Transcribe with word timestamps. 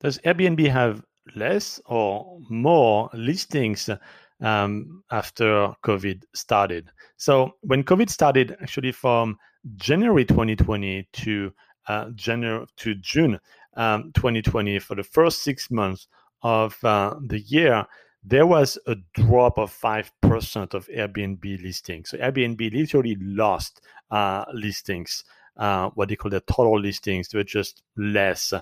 Does 0.00 0.18
Airbnb 0.18 0.68
have 0.70 1.02
less 1.34 1.80
or 1.86 2.38
more 2.48 3.10
listings 3.12 3.90
um, 4.40 5.02
after 5.10 5.74
COVID 5.84 6.22
started? 6.34 6.90
So 7.16 7.56
when 7.62 7.82
COVID 7.82 8.08
started, 8.08 8.56
actually 8.62 8.92
from 8.92 9.38
January 9.76 10.24
2020 10.24 11.08
to 11.12 11.52
uh, 11.88 12.10
January 12.14 12.66
to 12.76 12.94
June 12.96 13.40
um, 13.76 14.12
2020, 14.14 14.78
for 14.78 14.94
the 14.94 15.02
first 15.02 15.42
six 15.42 15.70
months 15.70 16.06
of 16.42 16.82
uh, 16.84 17.14
the 17.26 17.40
year, 17.40 17.84
there 18.24 18.46
was 18.46 18.78
a 18.86 18.96
drop 19.14 19.58
of 19.58 19.72
5% 19.72 20.74
of 20.74 20.88
Airbnb 20.88 21.62
listings. 21.62 22.10
So 22.10 22.18
Airbnb 22.18 22.72
literally 22.72 23.16
lost 23.20 23.80
uh, 24.10 24.44
listings, 24.52 25.24
uh, 25.56 25.90
what 25.90 26.08
they 26.08 26.16
call 26.16 26.30
the 26.30 26.40
total 26.40 26.80
listings. 26.80 27.28
They 27.28 27.38
were 27.38 27.44
just 27.44 27.82
less. 27.96 28.52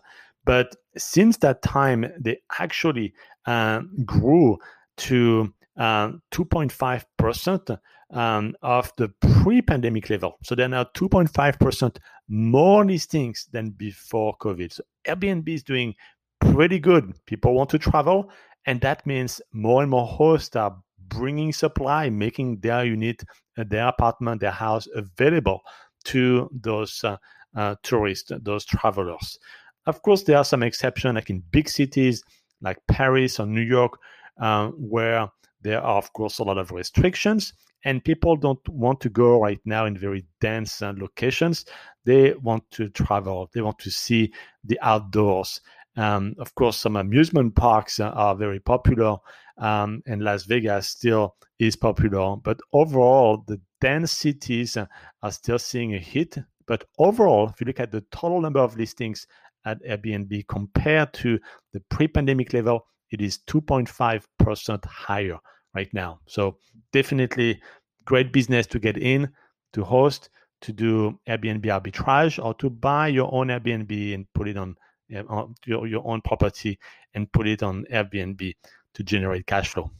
But 0.46 0.74
since 0.96 1.36
that 1.38 1.60
time, 1.60 2.06
they 2.18 2.38
actually 2.58 3.12
uh, 3.44 3.82
grew 4.06 4.56
to 4.98 5.52
2.5% 5.78 7.70
um, 7.70 7.78
um, 8.18 8.54
of 8.62 8.92
the 8.96 9.08
pre 9.20 9.60
pandemic 9.60 10.08
level. 10.08 10.38
So 10.44 10.54
they're 10.54 10.68
now 10.68 10.84
2.5% 10.94 11.98
more 12.28 12.84
listings 12.84 13.48
than 13.52 13.70
before 13.70 14.36
COVID. 14.38 14.72
So 14.72 14.84
Airbnb 15.06 15.48
is 15.48 15.62
doing 15.64 15.94
pretty 16.40 16.78
good. 16.78 17.12
People 17.26 17.54
want 17.54 17.70
to 17.70 17.78
travel, 17.78 18.30
and 18.64 18.80
that 18.80 19.04
means 19.06 19.40
more 19.52 19.82
and 19.82 19.90
more 19.90 20.06
hosts 20.06 20.56
are 20.56 20.76
bringing 21.08 21.52
supply, 21.52 22.08
making 22.10 22.60
their 22.60 22.84
unit, 22.84 23.22
uh, 23.58 23.64
their 23.68 23.88
apartment, 23.88 24.40
their 24.40 24.50
house 24.50 24.86
available 24.94 25.60
to 26.04 26.48
those 26.52 27.02
uh, 27.04 27.16
uh, 27.56 27.74
tourists, 27.82 28.30
those 28.42 28.64
travelers. 28.64 29.38
Of 29.86 30.02
course, 30.02 30.24
there 30.24 30.36
are 30.36 30.44
some 30.44 30.62
exceptions, 30.62 31.14
like 31.14 31.30
in 31.30 31.42
big 31.50 31.68
cities 31.68 32.22
like 32.60 32.78
Paris 32.88 33.38
or 33.38 33.46
New 33.46 33.60
York, 33.60 33.98
uh, 34.40 34.68
where 34.70 35.28
there 35.62 35.80
are, 35.80 35.98
of 35.98 36.12
course, 36.12 36.38
a 36.38 36.44
lot 36.44 36.58
of 36.58 36.72
restrictions, 36.72 37.52
and 37.84 38.04
people 38.04 38.36
don't 38.36 38.68
want 38.68 39.00
to 39.00 39.08
go 39.08 39.40
right 39.40 39.60
now 39.64 39.86
in 39.86 39.96
very 39.96 40.24
dense 40.40 40.82
uh, 40.82 40.92
locations. 40.96 41.64
They 42.04 42.34
want 42.34 42.68
to 42.72 42.88
travel, 42.88 43.50
they 43.54 43.62
want 43.62 43.78
to 43.80 43.90
see 43.90 44.32
the 44.64 44.78
outdoors. 44.82 45.60
Um, 45.96 46.34
of 46.38 46.54
course, 46.54 46.76
some 46.76 46.96
amusement 46.96 47.54
parks 47.54 48.00
uh, 48.00 48.10
are 48.10 48.34
very 48.34 48.60
popular, 48.60 49.16
um, 49.58 50.02
and 50.06 50.22
Las 50.22 50.44
Vegas 50.44 50.88
still 50.88 51.36
is 51.58 51.76
popular. 51.76 52.36
But 52.36 52.58
overall, 52.72 53.44
the 53.46 53.60
dense 53.80 54.12
cities 54.12 54.76
uh, 54.76 54.86
are 55.22 55.32
still 55.32 55.58
seeing 55.58 55.94
a 55.94 55.98
hit. 55.98 56.36
But 56.66 56.84
overall, 56.98 57.48
if 57.48 57.60
you 57.60 57.66
look 57.66 57.80
at 57.80 57.92
the 57.92 58.04
total 58.10 58.40
number 58.40 58.60
of 58.60 58.76
listings 58.76 59.26
at 59.66 59.82
Airbnb 59.82 60.46
compared 60.48 61.12
to 61.14 61.38
the 61.72 61.80
pre-pandemic 61.90 62.54
level, 62.54 62.86
it 63.10 63.20
is 63.20 63.38
2.5% 63.46 64.84
higher 64.84 65.38
right 65.74 65.92
now. 65.92 66.20
So 66.26 66.58
definitely 66.92 67.60
great 68.04 68.32
business 68.32 68.66
to 68.68 68.78
get 68.78 68.96
in, 68.96 69.28
to 69.74 69.84
host, 69.84 70.30
to 70.62 70.72
do 70.72 71.18
Airbnb 71.28 71.64
arbitrage, 71.64 72.42
or 72.42 72.54
to 72.54 72.70
buy 72.70 73.08
your 73.08 73.32
own 73.34 73.48
Airbnb 73.48 74.14
and 74.14 74.26
put 74.32 74.48
it 74.48 74.56
on, 74.56 74.76
uh, 75.14 75.22
on 75.28 75.54
your, 75.66 75.86
your 75.86 76.06
own 76.06 76.22
property 76.22 76.78
and 77.14 77.30
put 77.32 77.46
it 77.46 77.62
on 77.62 77.84
Airbnb 77.92 78.54
to 78.94 79.02
generate 79.02 79.46
cash 79.46 79.68
flow. 79.68 79.90